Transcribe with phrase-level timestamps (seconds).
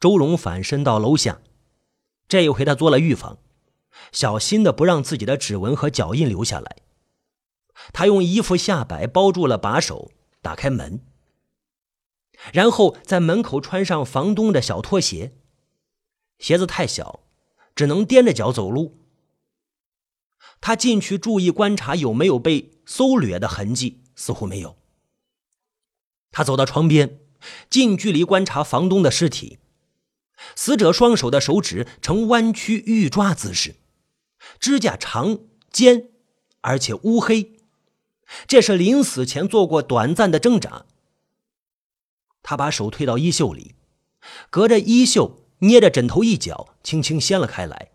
[0.00, 1.42] 周荣反身到楼下，
[2.26, 3.38] 这一回他做了预防，
[4.12, 6.78] 小心的不让自己的指纹和脚印留下来。
[7.92, 10.10] 他用衣服下摆包住了把手，
[10.40, 11.04] 打开门，
[12.50, 15.34] 然后在门口穿上房东的小拖鞋，
[16.38, 17.20] 鞋子太小，
[17.74, 18.98] 只能踮着脚走路。
[20.62, 24.78] 他进去注意观察有没有被搜掠的痕迹，似乎没有。
[26.30, 27.20] 他走到床边，
[27.68, 29.58] 近距离观察房东的尸体。
[30.54, 33.76] 死者双手的手指呈弯曲欲抓姿势，
[34.58, 35.38] 指甲长
[35.70, 36.08] 尖，
[36.60, 37.52] 而且乌黑。
[38.46, 40.84] 这是临死前做过短暂的挣扎。
[42.42, 43.74] 他把手推到衣袖里，
[44.48, 47.90] 隔着衣袖捏着枕头一角，轻轻掀了开来。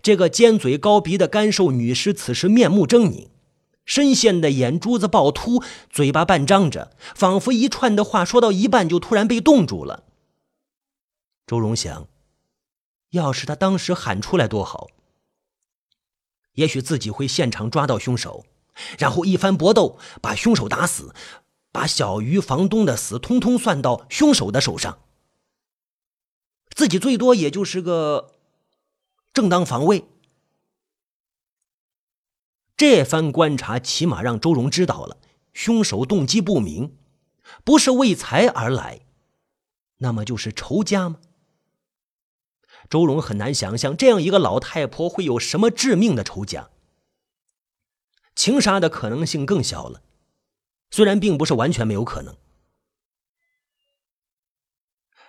[0.00, 3.28] 这个尖嘴高鼻的干瘦女尸此时面目狰狞。
[3.84, 10.04] 深陷的眼珠子暴突，嘴巴半张着，仿佛一串的话说到一半就突然被冻住了。
[11.46, 12.08] 周荣想，
[13.10, 14.88] 要是他当时喊出来多好，
[16.52, 18.46] 也许自己会现场抓到凶手，
[18.98, 21.14] 然后一番搏斗把凶手打死，
[21.70, 25.02] 把小鱼房东的死通通算到凶手的手上，
[26.74, 28.32] 自己最多也就是个
[29.32, 30.06] 正当防卫。
[32.76, 35.18] 这番观察起码让周荣知道了
[35.52, 36.96] 凶手动机不明，
[37.62, 39.06] 不是为财而来，
[39.98, 41.20] 那么就是仇家吗？
[42.90, 46.70] 周荣很难想象这样一个老太婆会有什么致命的仇家。
[48.34, 50.02] 情杀的可能性更小了，
[50.90, 52.36] 虽然并不是完全没有可能。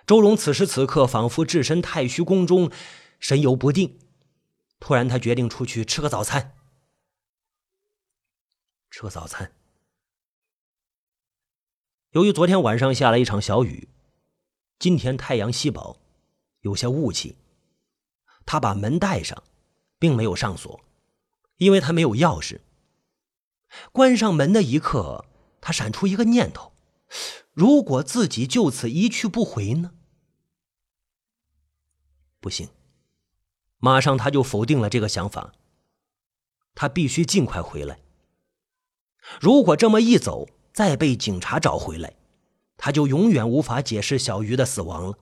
[0.06, 2.70] 周荣此时此刻仿佛置身太虚宫中，
[3.18, 3.98] 神游不定。
[4.78, 6.54] 突然，他决定出去吃个早餐。
[8.90, 9.52] 吃个早餐。
[12.10, 13.88] 由于昨天晚上下了一场小雨，
[14.78, 15.98] 今天太阳稀薄，
[16.60, 17.36] 有些雾气。
[18.46, 19.42] 他把门带上，
[19.98, 20.80] 并没有上锁，
[21.56, 22.60] 因为他没有钥匙。
[23.92, 25.24] 关上门的一刻，
[25.60, 26.72] 他闪出一个念头：
[27.52, 29.92] 如果自己就此一去不回呢？
[32.40, 32.68] 不行，
[33.78, 35.52] 马上他就否定了这个想法。
[36.74, 38.00] 他必须尽快回来。
[39.40, 42.16] 如果这么一走，再被警察找回来，
[42.76, 45.18] 他就永远无法解释小鱼的死亡了。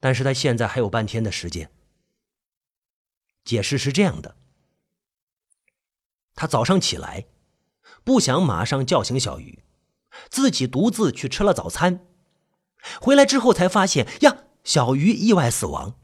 [0.00, 1.70] 但是他现在还有半天的时间。
[3.44, 4.34] 解释是这样的：
[6.34, 7.26] 他早上起来，
[8.02, 9.62] 不想马上叫醒小鱼，
[10.28, 12.06] 自己独自去吃了早餐，
[13.00, 15.94] 回来之后才发现呀，小鱼意外死亡。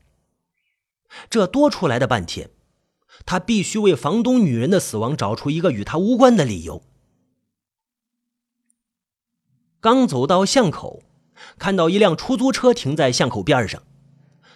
[1.28, 2.50] 这多出来的半天。
[3.24, 6.82] 他必须为房东女人的死亡找出一个与他无关的理由。
[9.80, 11.02] 刚走到巷口，
[11.58, 13.82] 看到一辆出租车停在巷口边上，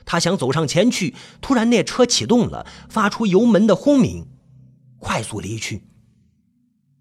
[0.05, 4.27] 他想走上前去，突然那车启动了，发出油门的轰鸣，
[4.99, 5.85] 快速离去，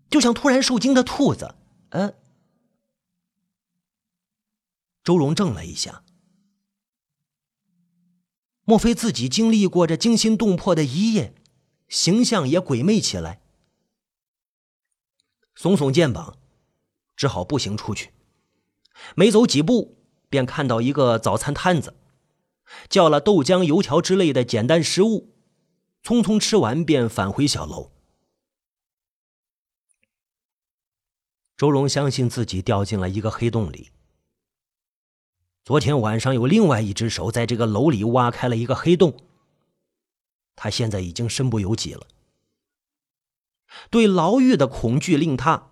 [0.09, 1.55] 就像突然受惊的兔子。
[1.89, 2.13] 呃，
[5.03, 6.03] 周荣怔了一下，
[8.65, 11.33] 莫非自己经历过这惊心动魄的一夜？
[11.87, 13.41] 形象也鬼魅起来，
[15.57, 16.37] 耸耸肩膀，
[17.15, 18.13] 只好步行出去。
[19.15, 19.97] 没走几步，
[20.29, 21.95] 便看到一个早餐摊子，
[22.89, 25.33] 叫了豆浆、油条之类的简单食物，
[26.03, 27.91] 匆匆吃完便返回小楼。
[31.57, 33.91] 周荣相信自己掉进了一个黑洞里。
[35.63, 39.17] 昨天晚上有另外一只手在这个楼里挖开了一个黑洞。
[40.55, 42.07] 他现在已经身不由己了，
[43.89, 45.71] 对牢狱的恐惧令他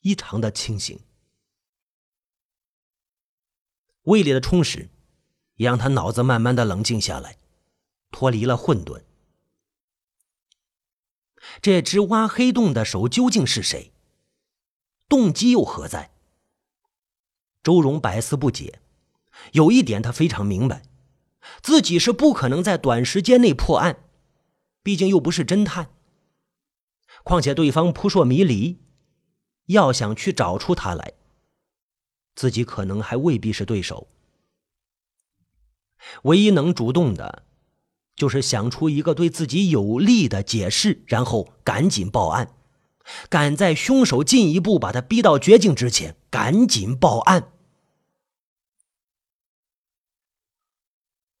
[0.00, 1.00] 异常的清醒。
[4.02, 4.90] 胃里的充实
[5.56, 7.36] 也让他脑子慢慢的冷静下来，
[8.10, 9.02] 脱离了混沌。
[11.60, 13.92] 这只挖黑洞的手究竟是谁？
[15.08, 16.12] 动机又何在？
[17.62, 18.80] 周荣百思不解。
[19.52, 20.82] 有一点他非常明白。
[21.60, 24.04] 自己是不可能在短时间内破案，
[24.82, 25.90] 毕竟又不是侦探。
[27.24, 28.80] 况且对方扑朔迷离，
[29.66, 31.14] 要想去找出他来，
[32.34, 34.08] 自己可能还未必是对手。
[36.22, 37.44] 唯一能主动的，
[38.16, 42.54] 就是想出一个对自己有利的解释，然后赶紧报案，
[43.28, 47.52] 赶在凶手进一步把他逼到绝境之前，赶紧报案。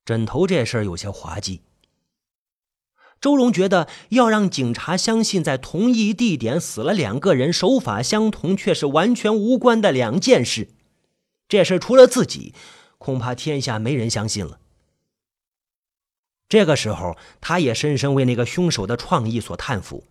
[0.04, 1.62] 枕头这事儿有些滑稽。
[3.20, 10.70] 周荣觉得要让警察相信在同一地点死了两个人，手法相同却是完全无关的两件事，
[11.52, 12.54] 这事除了自己，
[12.96, 14.58] 恐怕天下没人相信了。
[16.48, 20.06] 这个时候，他也深深为那个凶手的创意所叹服。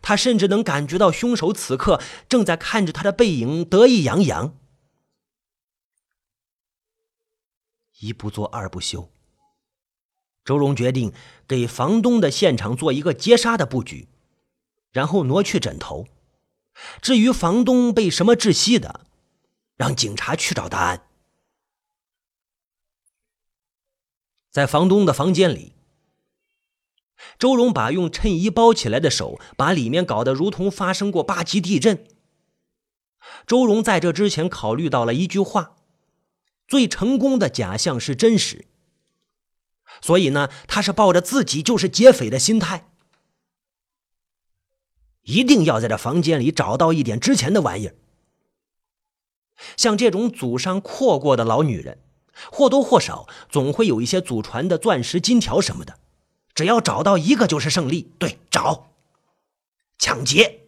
[0.00, 4.56] 他甚至能感觉到凶手此刻正在看着他的背影，得意洋洋。
[7.98, 9.10] 一不做二不休。
[10.44, 11.12] 周荣决定
[11.48, 14.06] 给房东的现场做一个截杀的布局，
[14.92, 16.06] 然后挪去枕头。
[17.00, 19.00] 至于房东被什么窒息的，
[19.76, 21.08] 让警察去找答案。
[24.50, 25.74] 在房东的房间里，
[27.38, 32.06] 周荣把用衬衣包起来的手，把里面搞得如同发生过八级地震。
[33.46, 35.76] 周荣在这之前考虑到了一句话：
[36.66, 38.66] 最成功的假象是真实。
[40.00, 42.90] 所以呢，他是抱着自己就是劫匪的心态，
[45.22, 47.94] 一定要在这房间里找到一点值钱的玩意儿。
[49.76, 51.98] 像这种祖上阔过的老女人，
[52.50, 55.98] 或多或少总会有一些祖传的钻石、金条什么的。
[56.54, 58.12] 只要找到一个就是胜利。
[58.18, 58.90] 对，找，
[59.98, 60.60] 抢劫。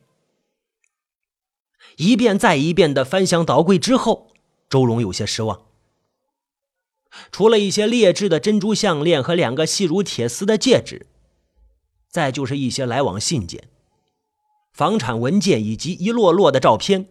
[1.96, 4.32] 一遍再一遍的翻箱倒柜之后，
[4.68, 5.62] 周荣有些失望。
[7.30, 11.06] 除了一些劣质的珍珠项链和两个细如铁丝的戒指，
[12.08, 13.68] 再就是一些来往信件、
[14.72, 17.08] 房产文件以及一摞摞的照片。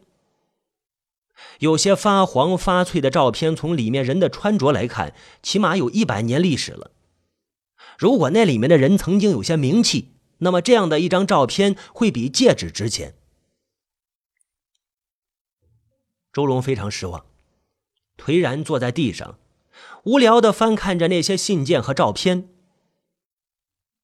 [1.60, 6.92] 有些发黄发脆的照片，从里面人的穿着来看，起码有一百年历史了。
[7.98, 13.16] 如果那里面的人曾经有些名气，那么这样的一张照片会比戒指值钱。
[16.34, 17.26] 周龙非常失望，
[18.18, 19.38] 颓然坐在地上。
[20.04, 22.50] 无聊的翻看着那些信件和照片，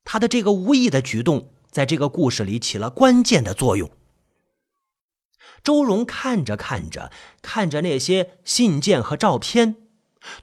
[0.06, 3.90] 他的这个无意的举动，在这个故事里起了关键的作用。
[5.64, 7.12] 周荣看着看着，
[7.42, 9.76] 看着那些信件和照片，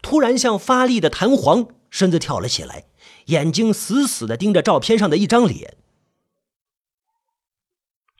[0.03, 2.85] 突然像发力的弹簧，身子跳了起来，
[3.27, 5.77] 眼睛死死的盯着照片上的一张脸。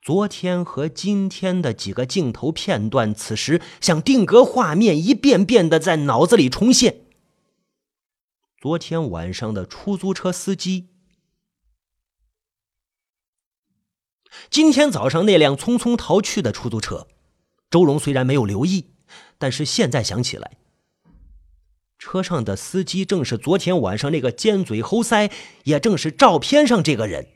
[0.03, 7.01] 昨天和今天的几个镜头片段，此时像定格画面，一遍遍的在脑子里重现。
[8.61, 10.87] 昨天晚上的出租车司机，
[14.51, 17.07] 今天早上那辆匆匆逃去的出租车，
[17.71, 18.91] 周荣虽然没有留意，
[19.39, 20.57] 但是现在想起来，
[21.99, 25.33] 车上的司机正是昨天晚上那个尖嘴猴腮，
[25.65, 27.29] 也正是照片上这个人，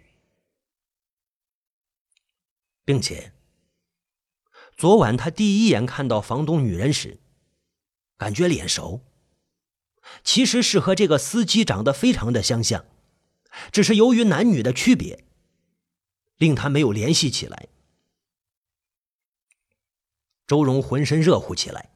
[2.85, 3.33] 并且，
[4.77, 7.19] 昨晚他第一眼看到房东女人时，
[8.17, 9.03] 感觉脸熟。
[10.25, 12.85] 其实是和这个司机长得非常的相像，
[13.71, 15.25] 只是由于男女的区别，
[16.41, 17.69] 令他没有联系起来。
[20.47, 21.91] 周荣浑身热乎起来，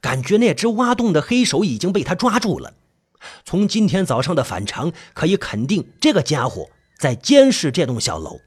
[0.00, 2.74] 感觉那只挖洞的黑手已经被他抓住了。
[3.44, 8.40] 从今天早上的反常，可以肯定这个家伙在监视这栋小楼。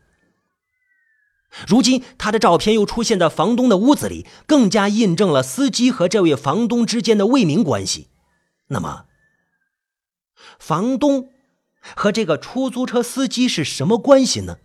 [1.67, 8.07] 如今他的照片又出现在房东的屋子里，更加印证了司机和这位房东之间的未明关系。
[8.67, 9.05] 那么，
[10.57, 11.29] 房东
[11.95, 14.59] 和这个出租车司机是什么关系呢？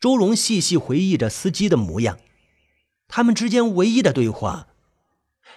[0.00, 2.18] 周荣细细回忆着司机的模样，
[3.06, 4.68] 他们之间唯一的对话，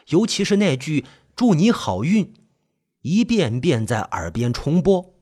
[0.08, 2.34] 尤其是那句“祝你好运”，
[3.02, 5.14] 一遍遍在耳边重播。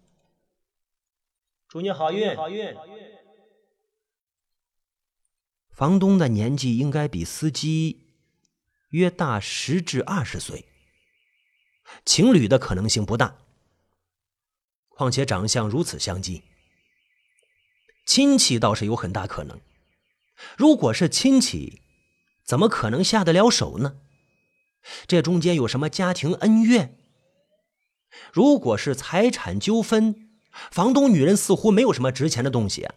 [1.68, 2.96] 祝你好运，好运，好运。
[5.70, 8.06] 房东的年纪应该比司机。
[8.90, 10.66] 约大十至二十岁，
[12.06, 13.38] 情侣的可能性不大。
[14.88, 16.42] 况且长相如此相近，
[18.10, 19.62] 亲戚倒是有很大可能。
[20.58, 21.80] 如果是亲戚，
[22.44, 23.98] 怎么可能下得了手呢？
[25.06, 26.98] 这中间有什么家庭恩怨？
[28.34, 30.28] 如果是财产纠纷，
[30.72, 32.90] 房东女人似乎没有什么值钱的东西。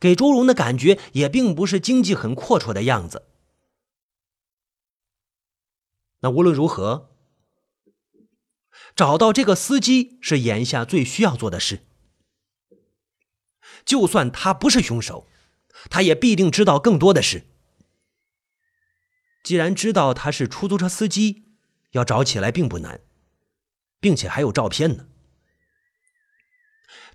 [0.00, 3.28] 给周荣的感觉也并不是经济很阔绰的样子。
[6.18, 7.14] 那无论如何，
[8.96, 11.86] 找到这个司机是眼下最需要做的事。
[13.84, 15.26] 就算他不是凶手，
[15.90, 17.44] 他也必定知道更多的事。
[19.42, 21.44] 既然知道他是出租车司机，
[21.92, 23.00] 要找起来并不难，
[24.00, 25.06] 并且还有照片呢。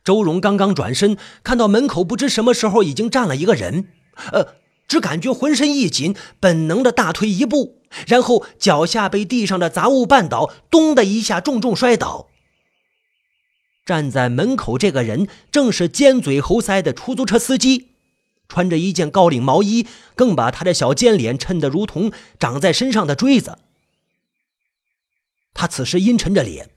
[0.03, 3.89] 周荣刚刚转身，看到门口不知什么时候已经站了一个人，
[4.31, 4.55] 呃。
[4.87, 12.29] 只感觉浑身一紧，本能的大退一步，然后脚下被地上的杂物绊倒，咚的一下重重摔倒。
[13.87, 17.87] 站在门口这个人正是尖嘴猴腮的出租车司机，
[18.49, 23.59] 穿着一件高领毛衣，更把他的小尖脸衬得如同长在身上的锥子。
[25.53, 26.69] 他此时阴沉着脸，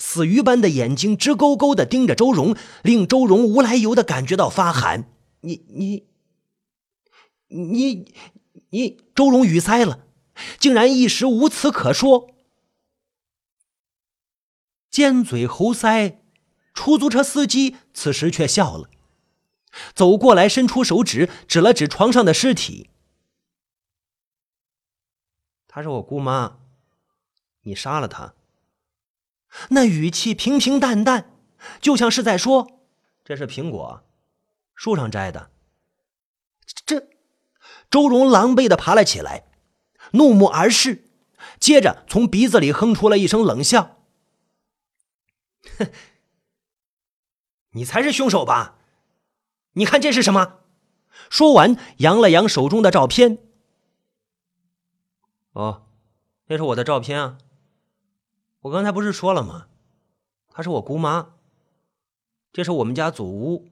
[0.00, 5.08] 死鱼般的眼睛直勾勾的盯着周荣，令周荣无来由的感觉到发寒。
[5.42, 6.02] 你你
[7.46, 8.12] 你
[8.70, 10.00] 你，周荣语塞了，
[10.58, 12.34] 竟然一时无词可说。
[14.90, 16.16] 尖嘴猴腮，
[16.76, 18.88] 出租车司机此时却笑了。
[19.94, 22.90] 走过来，伸出手指指了指床上的尸体。
[25.66, 26.58] 她是我姑妈，
[27.62, 28.34] 你杀了她。
[29.70, 31.30] 那语气平平淡淡，
[31.80, 32.80] 就像是在说
[33.24, 34.04] ：“这是苹果，
[34.74, 35.50] 树上摘的。”
[36.84, 37.08] 这，
[37.90, 39.44] 周荣狼狈的爬了起来，
[40.12, 41.04] 怒目而视，
[41.58, 43.98] 接着从鼻子里哼出了一声冷笑
[45.78, 45.90] ：“哼，
[47.76, 48.78] 你才是凶手吧？”
[49.78, 50.60] 你看这是什么？
[51.30, 53.38] 说完，扬了扬手中的照片。
[55.52, 55.86] 哦，
[56.46, 57.38] 那是我的照片啊。
[58.60, 59.68] 我刚才不是说了吗？
[60.48, 61.34] 她是我姑妈。
[62.52, 63.68] 这是我们家祖屋。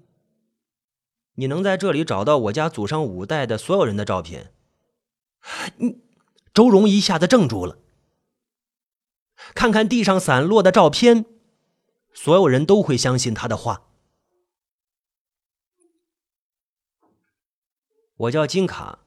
[1.36, 4.52] 你能在这里找到我家祖上五代的所有人的照片？
[5.78, 6.00] 你，
[6.52, 7.78] 周荣一下子怔住了。
[9.54, 11.24] 看看地上散落的照片，
[12.12, 13.82] 所有人都会相信他的话。
[18.16, 19.00] 我叫金卡，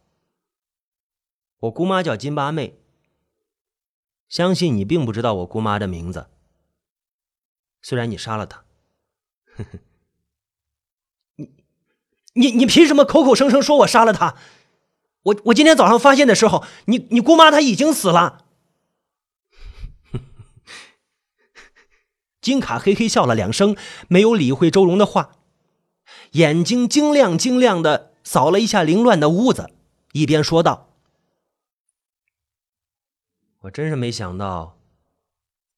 [1.59, 2.77] 我姑妈叫金八妹。
[4.27, 6.27] 相信你并不知道我姑妈的名字，
[7.81, 8.65] 虽然你杀了她。
[11.35, 11.63] 你、
[12.33, 14.35] 你、你凭什么口口声声说我杀了她？
[15.23, 18.43] 我、我今天早上发现的时候，你、你姑妈她已经死了。
[22.41, 23.77] 金卡嘿嘿笑了两声，
[24.09, 25.37] 没有理会周荣的话，
[26.31, 28.15] 眼睛晶亮晶亮的。
[28.27, 29.71] 扫了一下凌乱的屋子，
[30.11, 30.89] 一边说道
[33.63, 34.77] ：“我真是没想到，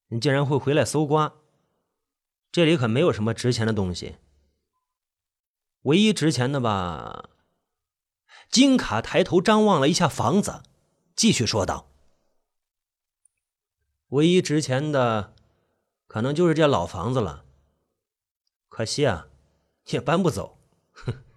[0.07, 1.35] 你竟然会回来搜刮。
[2.51, 4.15] 这里可没有什么值钱的东西。
[5.83, 7.29] 唯一值钱的吧。”
[8.49, 10.63] 金卡抬头张望了一下房子，
[11.15, 11.91] 继续说道
[14.09, 15.35] ：“唯一值钱的，
[16.07, 17.45] 可能就是这老房子了。
[18.69, 19.27] 可惜啊，
[19.91, 20.57] 也搬不走。”
[20.89, 21.28] 哼。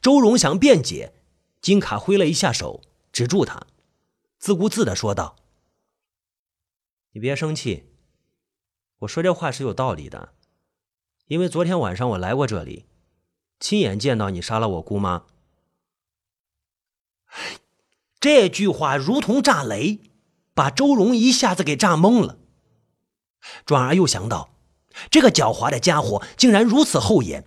[0.00, 1.14] 周荣想辩解，
[1.60, 2.82] 金卡挥了一下手，
[3.12, 3.66] 止住他，
[4.38, 5.36] 自顾自的说道
[7.12, 7.92] ：“你别生气，
[9.00, 10.34] 我说这话是有道理的，
[11.26, 12.86] 因为昨天晚上我来过这里，
[13.58, 15.26] 亲眼见到你杀了我姑妈。”
[18.20, 20.00] 这句话如同炸雷，
[20.52, 22.38] 把周荣一下子给炸懵了，
[23.64, 24.50] 转而又想到，
[25.10, 27.46] 这个狡猾的家伙竟然如此厚颜，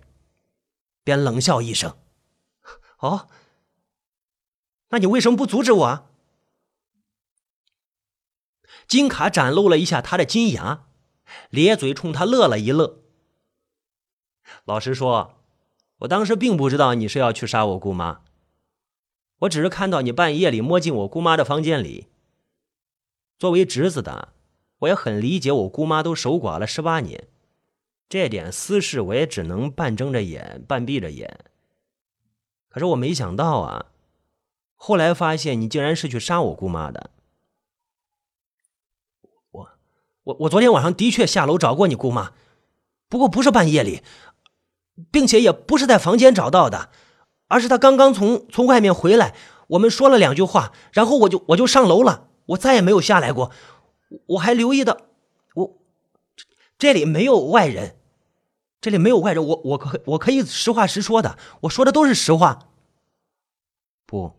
[1.04, 1.96] 便冷笑一声。
[3.04, 3.28] 哦，
[4.88, 6.06] 那你为什么不阻止我？
[8.88, 10.86] 金卡展露了一下他的金牙，
[11.50, 13.02] 咧嘴冲他乐了一乐。
[14.64, 15.34] 老实说，
[15.98, 18.22] 我当时并不知道你是要去杀我姑妈，
[19.40, 22.08] 我只是看到你半夜里摸进我姑妈的房间里。
[23.38, 24.32] 作为侄子的，
[24.78, 27.28] 我也很理解我姑妈都守寡了十八年，
[28.08, 31.44] 这点私事我也只能半睁着眼半闭着眼。
[32.74, 33.86] 可是我没想到啊，
[34.74, 37.10] 后来发现你竟然是去杀我姑妈的。
[39.52, 39.68] 我
[40.24, 42.32] 我我昨天晚上的确下楼找过你姑妈，
[43.08, 44.02] 不过不是半夜里，
[45.12, 46.88] 并且也不是在房间找到的，
[47.46, 49.36] 而是她刚刚从从外面回来，
[49.68, 53.52] 我们说了两句话，然后我就我就上楼了，我再也没有下来过。
[54.26, 54.98] 我还留意到，
[55.54, 55.78] 我
[56.76, 57.94] 这里没有外人。
[58.84, 62.68] 这里没有外人，我我可我可以实话实说的，我说的都是实话。
[64.04, 64.34] 不，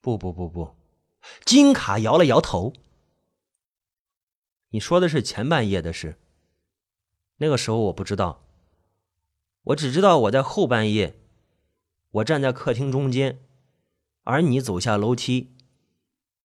[0.00, 0.74] 不不不不，
[1.44, 2.72] 金卡摇了摇头。
[4.70, 6.18] 你说的是前半夜的事。
[7.36, 8.42] 那个时候我不知道，
[9.64, 11.20] 我只知道我在后半夜，
[12.12, 13.38] 我站在客厅中间，
[14.24, 15.54] 而你走下楼梯，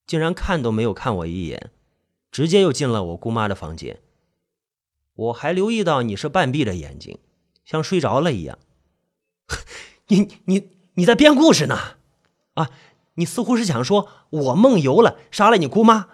[0.06, 1.72] 竟然看都没有看我一眼，
[2.30, 4.02] 直接又进了我姑妈的房间。
[5.16, 7.20] 我还留意到你是半闭着眼睛，
[7.64, 8.60] 像睡着了一样。
[10.08, 11.98] 你你你在编故事呢？
[12.54, 12.70] 啊，
[13.16, 16.10] 你似乎是想说我梦游了，杀了你姑妈，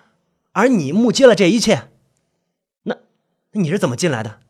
[0.54, 1.92] 而你目击了这一切。
[2.84, 2.98] 那
[3.52, 4.42] 那你是怎么进来的？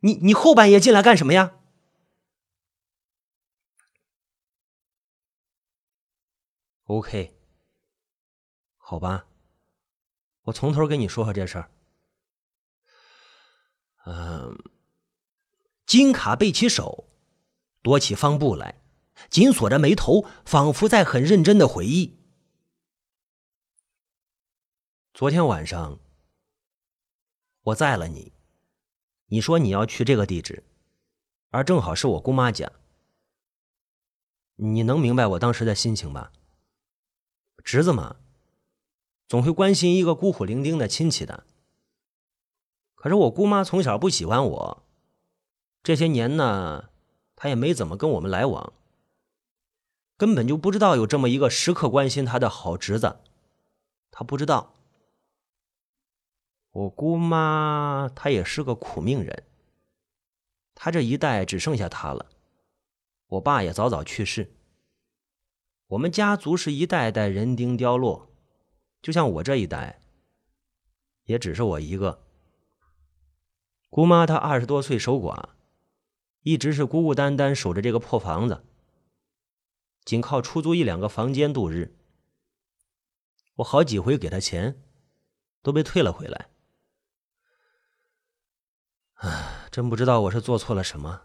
[0.00, 1.54] 你你后半夜进来干什么呀
[6.84, 7.34] ？OK，
[8.76, 9.26] 好吧，
[10.42, 11.70] 我从头跟你说说这事儿。
[14.10, 14.56] 嗯，
[15.84, 17.04] 金卡背起手，
[17.82, 18.80] 躲起方步来，
[19.28, 22.16] 紧锁着眉头，仿佛在很认真的回忆。
[25.12, 25.98] 昨天晚上，
[27.64, 28.32] 我载了你，
[29.26, 30.64] 你说你要去这个地址，
[31.50, 32.72] 而正好是我姑妈家。
[34.56, 36.32] 你能明白我当时的心情吧？
[37.62, 38.16] 侄子嘛，
[39.28, 41.44] 总会关心一个孤苦伶仃的亲戚的。
[43.00, 44.82] 可是我姑妈从小不喜欢我，
[45.84, 46.90] 这些年呢，
[47.36, 48.72] 她也没怎么跟我们来往，
[50.16, 53.20] 根本就不知道有这么一个时刻关心她的好侄子，
[54.10, 54.74] 她不知道。
[56.72, 59.44] 我姑妈她也是个苦命人，
[60.74, 62.26] 她这一代只剩下她了，
[63.28, 64.52] 我爸也早早去世。
[65.86, 68.28] 我们家族是一代代人丁凋落，
[69.00, 70.02] 就像我这一代，
[71.26, 72.24] 也只是我一个。
[73.88, 75.50] 姑妈她二十多岁守寡，
[76.42, 78.64] 一直是孤孤单单守着这个破房子，
[80.04, 81.96] 仅靠出租一两个房间度日。
[83.56, 84.80] 我好几回给她钱，
[85.62, 86.50] 都被退了回来。
[89.14, 91.22] 唉，真不知道我是做错了什么。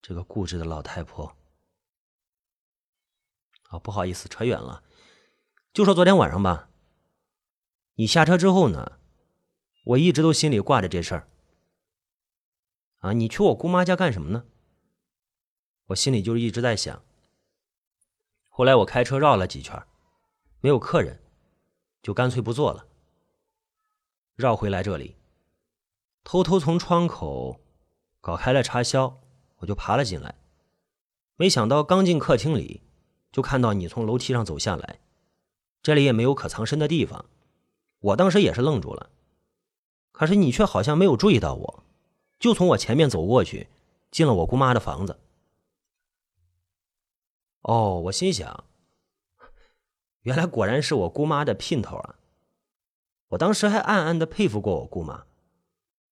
[0.00, 1.36] 这个固执的老太婆。
[3.70, 4.84] 啊，不好意思，扯远了。
[5.72, 6.68] 就说昨天晚上吧。
[7.94, 8.98] 你下车之后呢，
[9.84, 11.28] 我一直都心里挂着这事儿。
[13.00, 14.44] 啊，你去我姑妈家干什么呢？
[15.86, 17.02] 我心里就一直在想。
[18.48, 19.82] 后来我开车绕了几圈，
[20.60, 21.20] 没有客人，
[22.02, 22.86] 就干脆不坐了。
[24.36, 25.16] 绕回来这里。
[26.22, 27.60] 偷偷从窗口
[28.20, 29.20] 搞开了插销，
[29.56, 30.34] 我就爬了进来。
[31.36, 32.82] 没想到刚进客厅里，
[33.32, 35.00] 就看到你从楼梯上走下来。
[35.82, 37.24] 这里也没有可藏身的地方，
[38.00, 39.08] 我当时也是愣住了。
[40.12, 41.84] 可是你却好像没有注意到我，
[42.40, 43.68] 就从我前面走过去，
[44.10, 45.20] 进了我姑妈的房子。
[47.60, 48.64] 哦，我心想，
[50.22, 52.16] 原来果然是我姑妈的姘头啊！
[53.28, 55.26] 我当时还暗暗的佩服过我姑妈。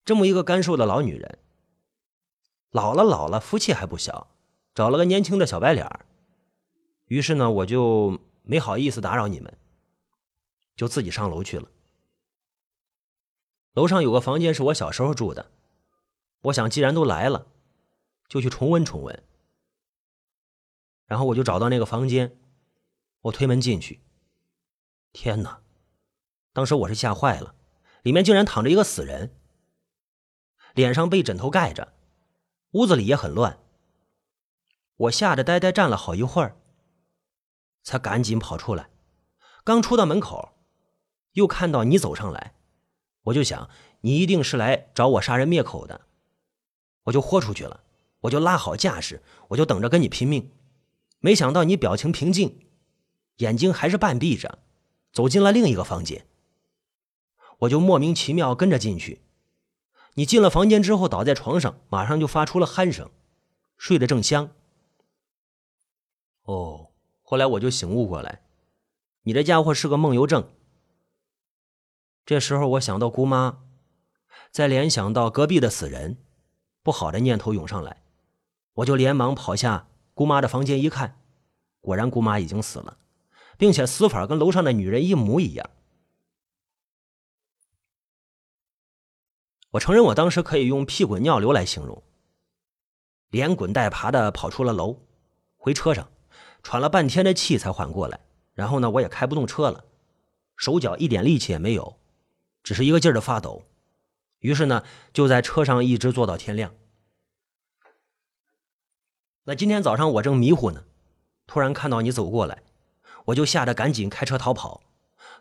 [0.05, 1.39] 这么一个干瘦的老女人，
[2.71, 4.29] 老了老了，福气还不小，
[4.75, 6.07] 找了个年轻的小白脸儿
[7.07, 9.59] 于是呢，我就没好意思打扰你们，
[10.77, 11.71] 就自己上楼去了。
[13.73, 15.51] 楼上有个房间是我小时候住的，
[16.43, 17.47] 我想既然都来了，
[18.29, 19.23] 就去重温重温。
[21.07, 22.39] 然后我就找到那个房间，
[23.23, 24.01] 我推门进去，
[25.13, 25.63] 天哪！
[26.53, 27.55] 当时我是吓坏了，
[28.03, 29.35] 里面竟然躺着一个死人。
[30.75, 31.95] 脸上被枕头盖着，
[32.73, 33.59] 屋子里也很乱。
[34.97, 36.57] 我吓得呆呆站了好一会儿，
[37.83, 38.91] 才赶紧跑出来。
[39.65, 40.57] 刚出到门口，
[41.33, 42.55] 又看到你走上来，
[43.23, 43.71] 我就想
[44.03, 46.08] 你一定是来找我杀人灭口的，
[47.09, 47.81] 我就豁出去了，
[48.21, 50.51] 我就拉好架势，我就等着跟你拼命。
[51.21, 52.67] 没想到你表情平静，
[53.37, 54.59] 眼睛还是半闭着，
[55.13, 56.27] 走进了另一个房间。
[57.61, 59.23] 我就莫名其妙跟着进去。
[60.15, 63.11] 你进了房间之后，倒在床上，马上就发出了鼾声，
[63.77, 64.51] 睡得正香。
[66.43, 66.91] 哦，
[67.23, 68.43] 后来我就醒悟过来，
[69.23, 70.49] 你这家伙是个梦游症。
[72.27, 73.61] 这时候我想到姑妈，
[74.51, 76.19] 再联想到隔壁的死人，
[76.89, 78.01] 不好的念头涌上来，
[78.73, 81.21] 我就连忙跑下姑妈的房间一看，
[81.83, 82.97] 果然姑妈已经死了，
[83.59, 85.69] 并且死法跟楼上的女人一模一样。
[89.73, 92.03] 我承认，我当时可以用屁滚尿流来形容。
[93.29, 95.03] 连滚带爬的跑出了楼，
[95.59, 96.11] 回车上，
[96.63, 98.19] 喘了半天的气才缓过来。
[98.55, 99.85] 然后呢，我也开不动车了，
[100.57, 101.99] 手脚一点力气也没有，
[102.63, 103.63] 只是一个劲儿的发抖。
[104.41, 106.75] 于是呢，就在车上一直坐到天亮。
[109.45, 110.85] 那今天早上我正迷糊呢，
[111.47, 112.63] 突然看到你走过来，
[113.27, 114.83] 我就吓得赶紧开车逃跑。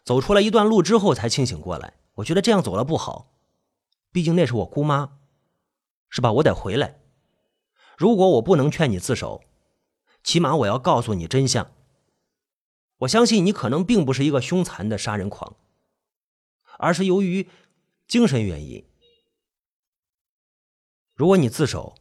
[0.04, 3.34] 走出了一段路之后才清醒过来，我觉得这样走了不好。
[4.12, 5.20] 毕竟那是我姑妈，
[6.10, 6.32] 是吧？
[6.34, 7.02] 我得回来。
[7.98, 9.44] 如果我不能劝你自首，
[10.24, 11.72] 起码我要告诉你真相。
[13.00, 15.56] 我相信你可能并不是一个凶残的杀人狂，
[16.80, 17.50] 而是由于
[18.08, 18.86] 精神原因。
[21.14, 21.96] 如果你自首，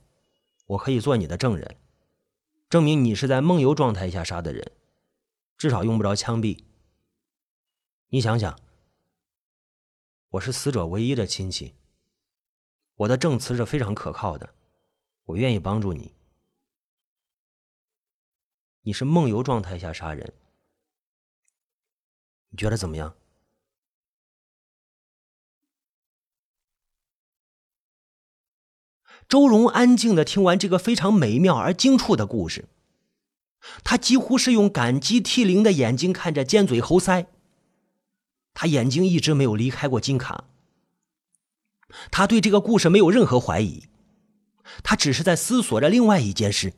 [0.67, 1.81] 我可以做你的证人，
[2.69, 4.71] 证明你是在梦游状态下杀的人，
[5.59, 6.65] 至少用不着枪毙。
[8.11, 8.57] 你想想，
[10.29, 11.75] 我是死者唯一的亲戚。
[12.95, 14.55] 我的证词是非常可靠的，
[15.25, 16.15] 我愿意帮助你。
[18.83, 20.33] 你是梦游状态下杀人，
[22.51, 23.17] 你觉得怎么样？
[29.29, 32.67] 周荣安静的听完这个非常美妙而精触的故事，
[33.83, 37.27] 他几乎是用感激涕零的眼睛看着尖嘴猴腮。
[38.55, 40.45] 他眼睛一直没有离开过金卡。
[42.11, 43.85] 他对这个故事没有任何怀疑，
[44.83, 46.73] 他只是在思索着另外一件事。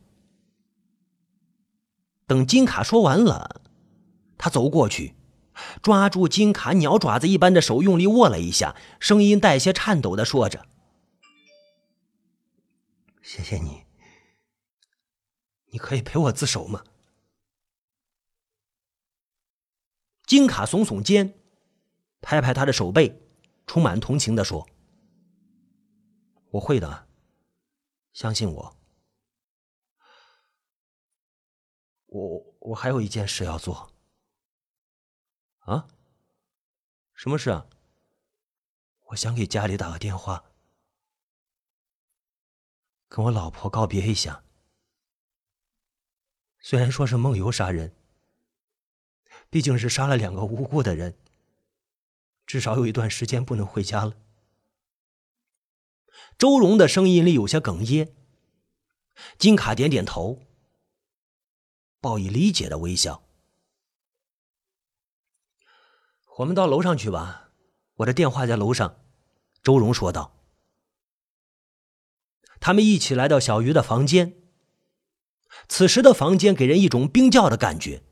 [2.26, 3.62] 等金卡说完了，
[4.37, 5.14] 他走过去，
[5.82, 10.66] 抓住金卡鸟爪子一般的手，用力握了一下，声音带些颤抖的说着
[13.28, 13.84] ：“谢谢你，
[15.66, 16.82] 你可以陪我自首吗？”
[20.24, 21.38] 金卡耸耸肩，
[22.22, 23.20] 拍拍他的手背，
[23.66, 24.66] 充满同情的说。
[26.52, 27.06] 我会的，
[28.14, 28.76] 相信我。
[32.06, 33.92] 我我还有一件事要做。
[35.58, 35.86] 啊？
[37.12, 37.66] 什么事啊？
[39.08, 40.50] 我想给家里打个电话，
[43.08, 44.44] 跟我老婆告别一下。
[46.60, 47.94] 虽然说是梦游杀人，
[49.48, 51.16] 毕竟是杀了两个无辜的人，
[52.46, 54.14] 至少有一段时间不能回家了。
[56.36, 58.14] 周荣的声音里有些哽咽。
[59.36, 60.42] 金卡点点头，
[62.00, 63.24] 报以理解的微笑。
[66.36, 67.50] 我们到楼上去吧，
[67.94, 69.00] 我的电话在楼上。”
[69.62, 70.38] 周荣说道。
[72.68, 74.37] 他们一起来到小鱼的房间。
[75.70, 78.02] 此时的房间给人一种冰窖的感觉。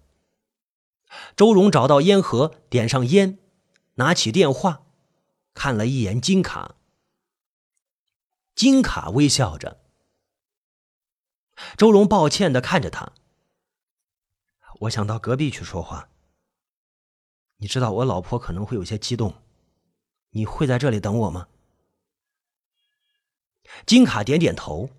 [1.37, 3.39] 周荣找到烟盒，点上烟，
[3.97, 4.87] 拿起电话，
[5.53, 6.77] 看了一眼金卡。
[8.55, 9.79] 金卡微笑着，
[11.77, 13.13] 周荣抱歉的看着他。
[14.81, 16.09] 我想到隔壁去说话。
[17.59, 19.35] 你知道我老婆可能会有些激动，
[20.31, 21.49] 你会在这里等我吗？
[23.85, 24.91] 金卡点点头，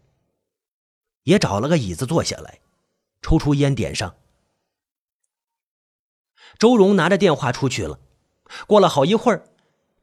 [1.24, 2.60] 也找了个椅子坐下来，
[3.22, 4.16] 抽出烟点上。
[6.60, 8.00] 周荣拿着电话出去了。
[8.66, 9.50] 过了好一会儿，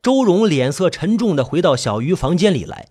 [0.03, 2.89] 周荣脸色沉重的回到小鱼房间里来。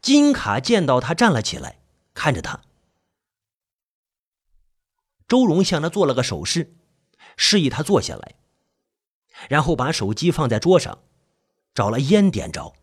[0.00, 1.80] 金卡见到他，站了起来，
[2.14, 2.62] 看着他。
[5.28, 6.74] 周荣向他做了个手势，
[7.36, 8.34] 示意他坐下来，
[9.48, 11.02] 然后把手机放在桌上，
[11.74, 12.74] 找了烟点着。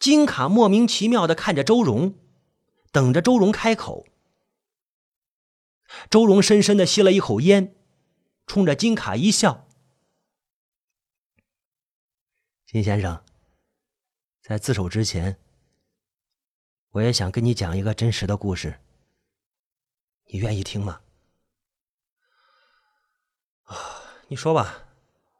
[0.00, 2.14] 金卡莫名其妙的看着周荣，
[2.90, 4.06] 等着周荣开口。
[6.08, 7.76] 周荣深深的吸了一口烟，
[8.46, 9.68] 冲着金卡一笑
[12.64, 13.22] ：“金先生。”
[14.40, 15.38] 在自首之前，
[16.92, 18.80] 我也想跟你讲一个真实的故事。
[20.28, 21.02] 你愿意听吗？
[23.64, 23.76] 啊，
[24.28, 24.86] 你说吧，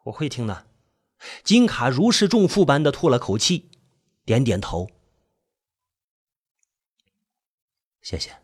[0.05, 0.67] 我会听的。
[1.43, 3.70] 金卡如释重负般的吐了口气，
[4.31, 4.89] 点点头。
[8.01, 8.39] 谢谢。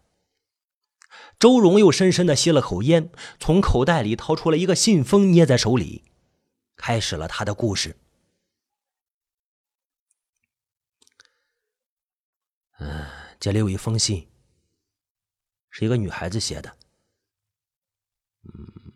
[1.38, 6.03] 周荣又深深的吸了口烟，从口袋里掏出了一个信封，捏在手里，
[6.75, 7.96] 开始了他的故事。
[12.81, 13.07] 嗯，
[13.38, 14.29] 这里有一封信，
[15.70, 16.77] 是一个女孩子写的。
[18.42, 18.92] 嗯，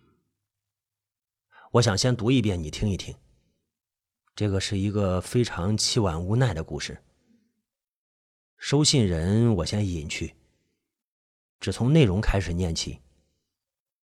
[1.74, 3.16] 我想先读一遍，你听一听。
[4.34, 7.02] 这个是一个非常凄婉无奈的故事。
[8.56, 10.34] 收信人我先隐去，
[11.60, 13.00] 只从内容开始念起，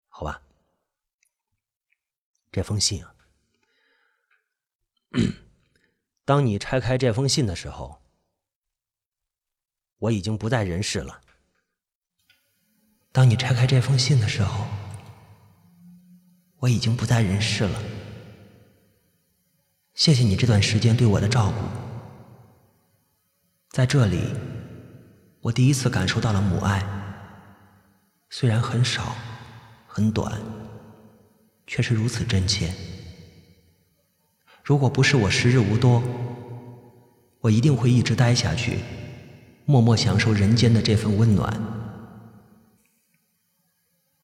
[0.09, 0.43] 好吧？
[2.53, 3.15] 这封信啊，
[6.25, 8.01] 当你拆开这封信的时候。
[9.99, 11.23] 我已经不在人世了。
[13.11, 14.67] 当你拆开这封信的时候，
[16.59, 17.83] 我已经不在人世了。
[19.95, 21.55] 谢谢你这段时间对我的照顾。
[23.71, 24.21] 在这里，
[25.41, 26.85] 我第一次感受到了母爱，
[28.29, 29.15] 虽然很少、
[29.87, 30.41] 很短，
[31.67, 32.73] 却是如此真切。
[34.65, 36.03] 如果不是我时日无多，
[37.41, 38.79] 我一定会一直待下去。
[39.65, 41.53] 默默享受人间的这份温暖。